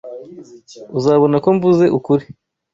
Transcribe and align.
Uzabona 0.97 1.35
ko 1.43 1.47
mvuze 1.55 1.85
ukuri. 1.97 2.25